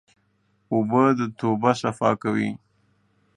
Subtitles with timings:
[0.73, 2.51] اوبه د توبه صفا کوي.